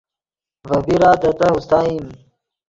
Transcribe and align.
ڤے 0.67 0.77
بیرا 0.85 1.11
دے 1.21 1.29
تہہ 1.37 1.49
اوستائیم 1.53 2.05